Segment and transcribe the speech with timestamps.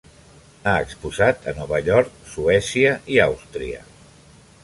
[0.69, 3.85] Ha exposat a Nova York, Suècia, i Àustria.